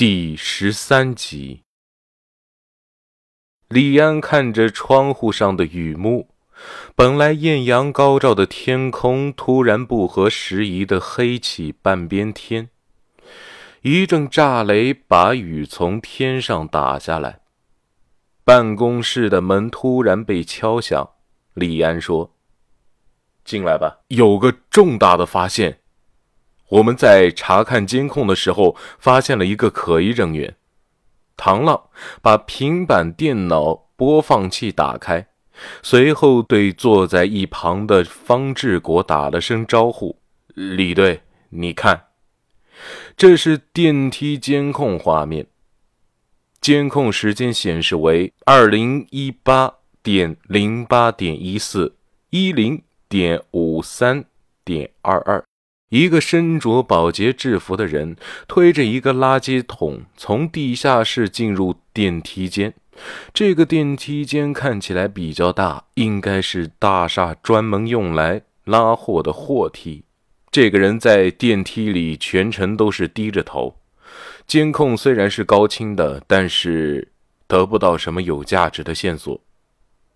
[0.00, 1.60] 第十三集，
[3.68, 6.30] 李安看着窗户上的雨幕，
[6.96, 12.70] 本来艳阳高照的天空，突然不合时宜的黑起半边天。
[13.82, 17.40] 一阵炸雷把雨从天上打下来，
[18.42, 21.10] 办公室的门突然被敲响。
[21.52, 22.34] 李安说
[23.44, 25.79] ：“进来吧，有个重大的发现。”
[26.70, 30.56] 我们在查看监控的时候，发现了一个可疑人员。
[31.36, 31.88] 唐浪
[32.20, 35.26] 把平板电脑播放器打开，
[35.82, 40.20] 随后对坐在一旁的方志国打了声招呼
[40.54, 42.04] ：“李队，你看，
[43.16, 45.46] 这是电梯监控画面。
[46.60, 51.96] 监控时间显示为二零一八点零八点一四
[52.28, 54.24] 一零点五三
[54.62, 55.42] 点二二。”
[55.90, 62.72] 一个身着保洁制服的人推着一个垃圾桶从地下室进入电梯间。
[63.34, 70.04] 这个电梯间看起来比较大，应该是大厦专门用来拉货的货梯。
[70.52, 73.76] 这个人在电梯里全程都是低着头。
[74.46, 77.08] 监控虽然是高清的，但是
[77.48, 79.40] 得不到什么有价值的线索。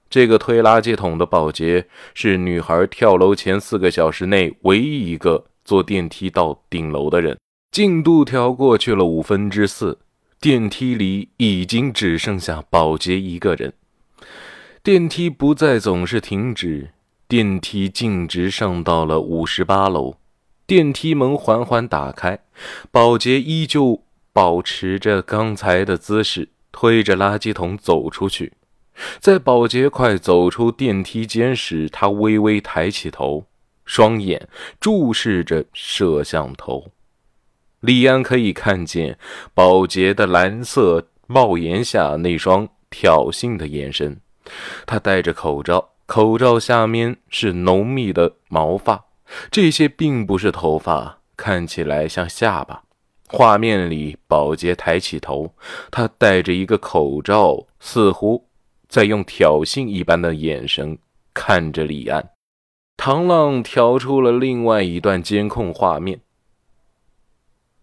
[0.08, 5.46] 这个推垃圾桶的保洁是女孩跳楼前四个小时内唯一一个。
[5.64, 7.38] 坐电梯到顶楼的人，
[7.70, 9.98] 进度条过去了五分之四，
[10.40, 13.72] 电梯里已经只剩下保洁一个人。
[14.82, 16.90] 电梯不再总是停止，
[17.26, 20.16] 电梯径直上到了五十八楼。
[20.66, 22.38] 电梯门缓缓打开，
[22.90, 28.52] 保洁依旧保持着刚才的姿势，推着垃圾桶走出去。
[29.18, 33.46] 在保洁快走出电梯间时，他微微抬起头。
[33.84, 34.48] 双眼
[34.80, 36.90] 注视着摄像头，
[37.80, 39.18] 李安可以看见
[39.52, 44.20] 保洁的蓝色帽檐下那双挑衅的眼神。
[44.86, 49.04] 他戴着口罩，口罩下面是浓密的毛发，
[49.50, 52.82] 这些并不是头发，看起来像下巴。
[53.28, 55.54] 画面里，保洁抬起头，
[55.90, 58.46] 他戴着一个口罩，似乎
[58.86, 60.96] 在用挑衅一般的眼神
[61.32, 62.30] 看着李安。
[63.06, 66.22] 唐浪调出了另外一段监控画面。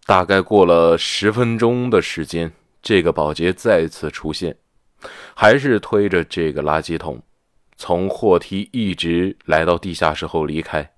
[0.04, 2.52] 大概过了十分钟的时间，
[2.82, 4.56] 这个保洁再次出现，
[5.36, 7.22] 还是推着这个垃圾桶，
[7.76, 10.92] 从货梯一直来到地下室后离开。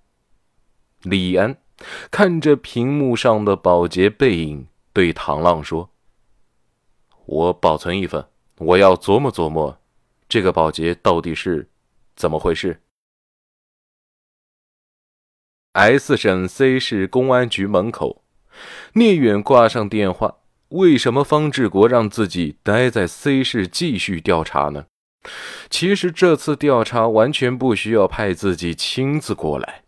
[1.03, 1.59] 李安
[2.11, 5.91] 看着屏幕上的保洁背影，对唐浪说
[7.27, 8.25] ：“我保存一份，
[8.57, 9.79] 我要琢磨琢磨，
[10.27, 11.69] 这个保洁到底是
[12.17, 12.81] 怎么回事。”
[15.75, 18.23] S 省 C 市公安局门口，
[18.93, 20.37] 聂远挂上电话。
[20.69, 24.87] 为什么方志国让自己待在 C 市继续调查呢？
[25.69, 29.83] 其实这次调查完全不需要派自己亲自过来，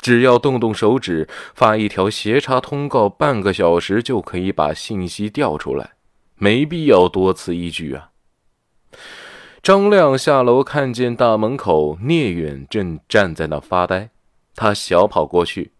[0.00, 5.94] 只要动动手指，发一条协查通告，半个小时就可以把信息调出来，
[6.36, 8.10] 没必要多此一举啊。
[9.60, 14.10] 张亮下楼看见大门口聂远正站在那发呆。
[14.54, 15.72] 他小跑过去。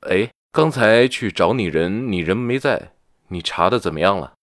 [0.00, 2.92] 哎，刚才去找你人，你人没在，
[3.28, 4.34] 你查的怎么样了？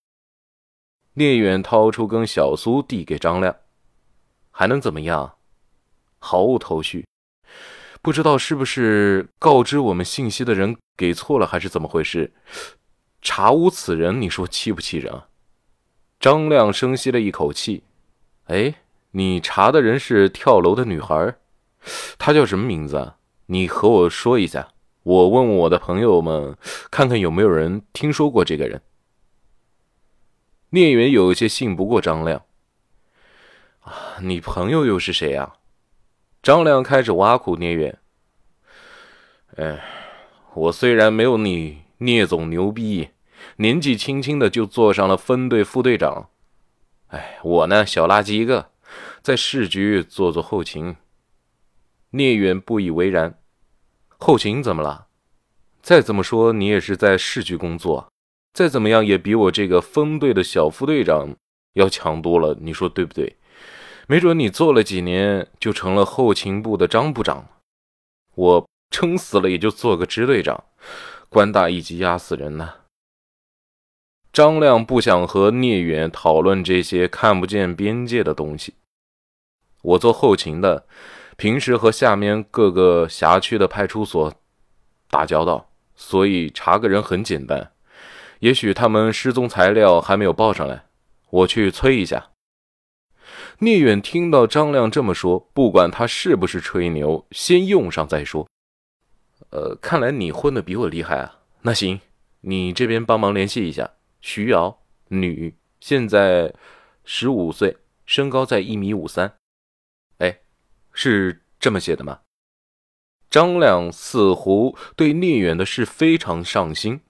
[1.14, 3.56] 聂远掏出根小苏递给张亮，
[4.50, 5.38] 还能怎么样？
[6.20, 7.06] 毫无头绪，
[8.02, 12.34] 不知道是不是告知我们信息的人给错了，还是怎么回事？
[13.22, 15.28] 查无此人，你说气不气人啊？
[16.20, 17.84] 张亮深吸了一口气。
[18.46, 18.76] 哎，
[19.12, 21.36] 你查的人是跳楼的女孩。
[22.18, 23.18] 他叫什么名字啊？
[23.47, 24.69] 你和我说一下，
[25.03, 26.56] 我问问我的朋友们，
[26.90, 28.81] 看看有没有人听说过这个人。
[30.70, 32.44] 聂远有些信不过张亮。
[33.81, 35.56] 啊，你朋友又是谁啊？
[36.41, 37.97] 张亮开始挖苦聂远。
[39.58, 39.84] 哎，
[40.53, 43.09] 我虽然没有你聂总牛逼，
[43.58, 46.29] 年纪轻轻的就做上了分队副队长。
[47.08, 48.70] 哎，我呢，小垃圾一个，
[49.22, 50.96] 在市局做做后勤。
[52.11, 53.40] 聂远不以为然，
[54.17, 55.08] 后勤怎么了？
[55.81, 58.11] 再怎么说你也是在市局工作，
[58.53, 61.35] 再怎么样也比我这个分队的小副队长
[61.73, 63.37] 要强多了，你说对不对？
[64.08, 67.47] 没准你做了几年就成了后勤部的张部长，
[68.35, 70.66] 我撑死了也就做个支队长，
[71.29, 72.73] 官大一级压死人呐！
[74.34, 78.73] 张亮不想和聂远讨论这些看不见边界的东西，
[79.81, 80.85] 我做后勤的。
[81.38, 84.34] 平时和下面各个辖区的派出所
[85.10, 87.72] 打交道，所以查个人很简单。
[88.40, 90.86] 也许他们失踪材料还没有报上来，
[91.30, 92.30] 我去催一下。
[93.60, 98.48] 聂远听到张亮这么说，不管他是不是吹牛，先用上再说。
[99.52, 101.40] 呃，看来你混的比我厉害啊。
[101.62, 102.00] 那行，
[102.42, 103.92] 你这边帮忙联系一下
[104.22, 104.80] 徐瑶，
[105.10, 106.54] 女，现在
[107.04, 109.34] 十五岁，身高在一米五三。
[110.93, 112.20] 是这么写的吗？
[113.29, 117.02] 张亮似乎对聂远的事非常上心。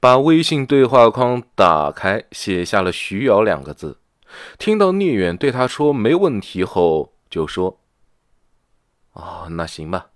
[0.00, 4.00] 把微信对话框打开，写下了“徐瑶”两个字。
[4.58, 7.78] 听到聂远对他说“没问题”后，就说
[9.14, 10.10] ：“哦，那行吧，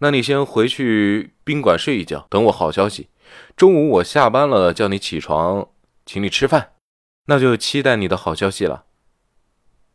[0.00, 3.08] 那你先回去宾馆睡一觉，等我好消息。
[3.56, 5.68] 中午我下班了叫你起床，
[6.04, 6.72] 请你吃饭。
[7.28, 8.84] 那就期待你的好消息了。”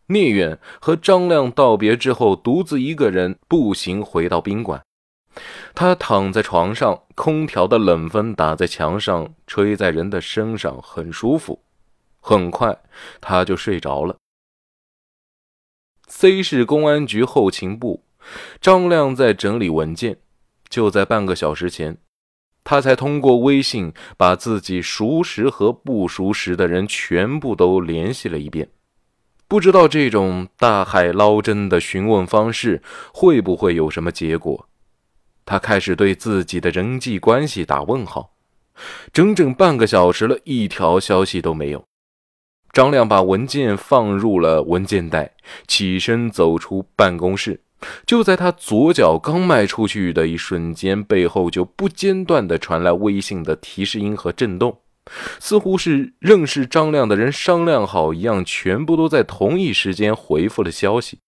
[0.07, 4.81] 聂远和张亮道别之后，独自一个人步行回到宾馆。
[5.75, 11.61] 他躺在床上，空调的冷风打在墙上，吹在人的身上，很舒服。
[12.19, 12.75] 很快，
[13.21, 14.15] 他就睡着了。
[16.07, 18.03] C 市公安局后勤部，
[18.59, 20.17] 张亮在整理文件。
[20.69, 21.97] 就在半个小时前，
[22.63, 28.69] 他才通过微信把自己熟识和不熟识的人全部都联系了一遍。
[29.47, 32.81] 不知道这种大海捞针的询问方式
[33.13, 34.67] 会不会有什么结果？
[35.45, 38.31] 他开始对自己的人际关系打问号，
[39.13, 41.85] 整整半个小时了，一条消息都没有。
[42.73, 45.33] 张亮把文件放入了文件袋，
[45.65, 47.61] 起身走出办公室。
[48.05, 54.81] 就在他左脚刚迈出去的一瞬间，背后就不间断地传来微信的提示音和震动，
[55.39, 61.19] 似乎是认识张亮的人商量好一样，全部都在同一时间回复了消息。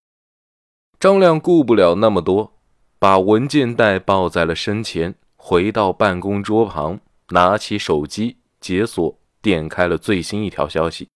[1.00, 2.54] 张亮顾不了那么多。
[3.00, 6.98] 把文件袋抱在了身前，回到办公桌旁，
[7.28, 11.06] 拿起手机解锁，点开了最新一条消息。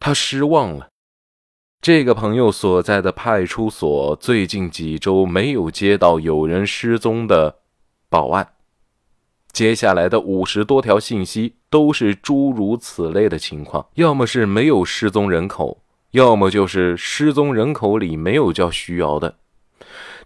[0.00, 0.88] 他失望了，
[1.82, 7.58] 这个朋友所在的派出所最近几周没有接到有人失踪的
[8.08, 8.54] 报案，
[9.52, 19.36] 接下来的五十多条信息都是诸如此类的情况，要么是没有失踪人口，要么就是失踪人口里没有叫徐瑶的。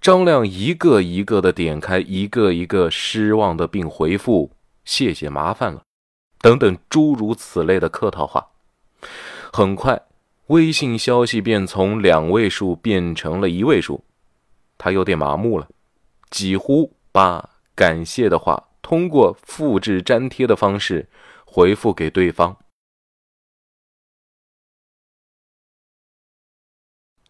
[0.01, 4.51] 张亮一个一个的点开，一个一个失望的，并回复
[4.85, 5.83] “谢谢麻烦了”
[6.41, 8.47] 等等诸如此类的客套话。
[9.53, 10.01] 很快，
[10.47, 14.03] 微信消息便从两位数变成了一位数，
[14.79, 15.69] 他有点麻木了，
[16.31, 21.09] 几乎把感谢的话通过复制粘贴的方式
[21.47, 22.57] 回复给对方。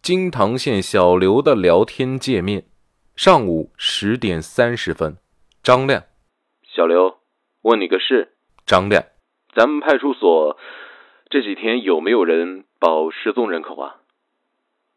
[0.01, 2.65] 金堂县小刘的聊天界面，
[3.15, 5.17] 上午十点三十分，
[5.61, 6.03] 张亮，
[6.63, 7.19] 小刘，
[7.61, 8.35] 问你个事。
[8.65, 9.05] 张亮，
[9.53, 10.57] 咱们派出所
[11.29, 13.97] 这几天有没有人报失踪人口啊？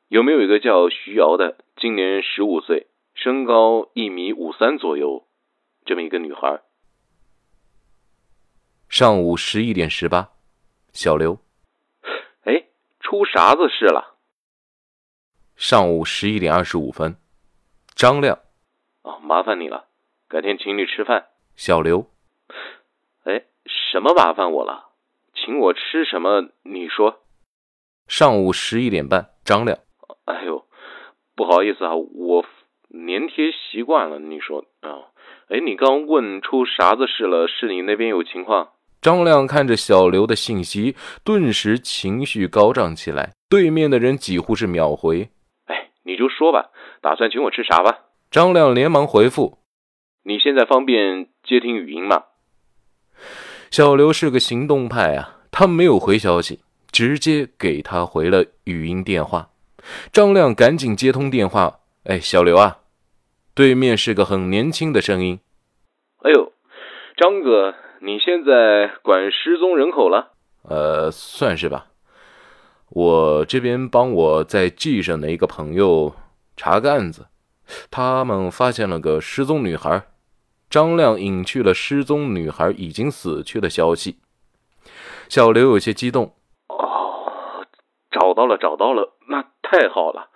[0.08, 5.26] 有没有一个叫徐瑶的，今年十五岁，身高一米五三左右，
[5.84, 6.60] 这么一个女孩？
[8.88, 10.30] 上午十一点十八，
[10.92, 11.38] 小刘，
[12.44, 12.64] 哎，
[13.00, 14.16] 出啥子事了？
[15.56, 17.16] 上午十一点二十五分，
[17.94, 18.38] 张亮，
[19.02, 19.86] 哦，麻烦你了，
[20.28, 21.28] 改天请你吃饭。
[21.56, 22.10] 小刘，
[23.24, 24.90] 哎，什么麻烦我了？
[25.34, 26.48] 请我吃什么？
[26.62, 27.20] 你说。
[28.06, 29.78] 上午十一点半，张亮，
[30.24, 30.66] 哎呦，
[31.34, 32.44] 不好意思啊，我
[32.90, 34.18] 粘贴习惯了。
[34.18, 35.10] 你说啊，
[35.48, 37.46] 哎，你刚问出啥子事了？
[37.46, 38.68] 是你那边有情况？
[39.02, 43.32] 张亮看着小刘的信息，顿时情绪高涨起来。
[43.50, 45.28] 对面的人几乎是秒回。
[45.66, 46.70] 哎你就说吧，
[47.02, 47.98] 打算请我吃啥吧？
[48.30, 49.58] 张亮连忙回复
[50.24, 52.24] ：“你现在方便接听语音吗？”
[53.70, 56.60] 小刘是个行动派啊，他没有回消息，
[56.90, 59.50] 直接给他回了语音电话。
[60.10, 62.78] 张亮赶紧接通电话：“哎，小刘啊！”
[63.54, 65.38] 对面是个很年轻的声音
[66.24, 66.52] ：“哎呦，
[67.16, 70.32] 张哥，你现在管失踪人口了？
[70.68, 71.86] 呃，算是吧。”
[72.90, 76.14] 我这边帮我在 G 上的一个朋友
[76.56, 77.28] 查个案子，
[77.92, 80.02] 他们发现了个失踪女孩。
[80.68, 84.18] 张亮隐去了失踪女孩已经死去的消息。
[85.28, 86.34] 小刘有些激动
[86.66, 87.64] ：“哦，
[88.10, 90.30] 找到了，找到了，那太好了。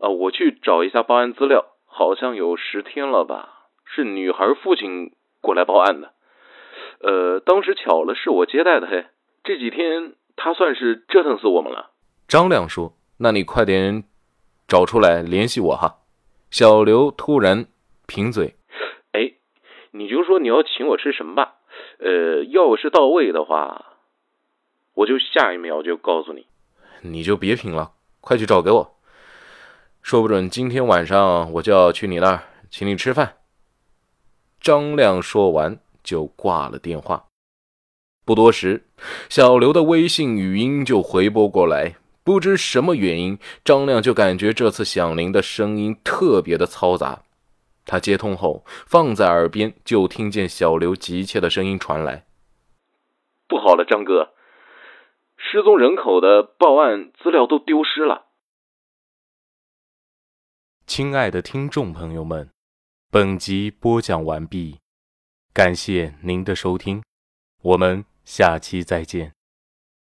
[0.00, 1.64] 呃，我去找一下报案资料，
[1.98, 3.70] 好像有十天了吧？
[3.84, 6.12] 是女孩父亲过来报案的。
[7.00, 8.86] 呃，当时巧了，是我接待的。
[8.86, 9.06] 嘿，
[9.42, 11.90] 这几天他算是折腾死我们了。”
[12.28, 14.04] 张亮说：“那你快点
[14.68, 15.96] 找出来联系我哈。”
[16.52, 17.66] 小刘突然
[18.06, 18.54] 贫嘴
[19.10, 19.32] ：“哎，
[19.90, 21.56] 你就说你要请我吃什么吧？
[21.98, 23.86] 呃，要是到位的话，
[24.94, 26.46] 我就下一秒就告诉你。
[27.02, 27.90] 你就别贫了，
[28.20, 28.94] 快去找给我。
[30.02, 33.36] 说不准今天晚上我就要去你那儿请你吃饭。
[34.60, 37.26] 张亮说完就挂了电话。
[38.24, 38.86] 不多时，
[39.28, 41.94] 小刘的微信语音就回拨过来。
[42.22, 47.22] 不知什么原因，张亮就感觉这次响铃的声音特别的嘈杂。
[47.86, 52.26] 他接通后，放在耳边，就听见小刘急切的声音传来
[53.48, 54.34] ：“不好了，张哥，
[55.38, 58.26] 失踪人口的报案资料都丢失了。”
[60.88, 62.48] 亲爱的听众朋友们，
[63.10, 64.78] 本集播讲完毕，
[65.52, 67.02] 感谢您的收听，
[67.60, 69.37] 我们下期再见。